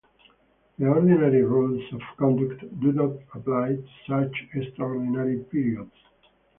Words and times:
The 0.79 0.87
ordinary 0.87 1.43
rules 1.43 1.83
of 1.93 2.01
conduct 2.17 2.61
do 2.79 2.91
not 2.91 3.17
apply 3.35 3.75
to 3.75 3.85
such 4.07 4.47
extraordinary 4.55 5.43
periods. 5.43 5.91